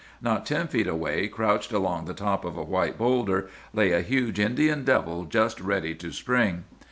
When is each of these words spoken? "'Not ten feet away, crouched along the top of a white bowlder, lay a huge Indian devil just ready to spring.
"'Not 0.19 0.47
ten 0.47 0.67
feet 0.67 0.87
away, 0.87 1.27
crouched 1.27 1.71
along 1.71 2.05
the 2.05 2.15
top 2.15 2.43
of 2.43 2.57
a 2.57 2.63
white 2.63 2.97
bowlder, 2.97 3.51
lay 3.71 3.91
a 3.91 4.01
huge 4.01 4.39
Indian 4.39 4.83
devil 4.83 5.25
just 5.25 5.61
ready 5.61 5.93
to 5.93 6.11
spring. 6.11 6.63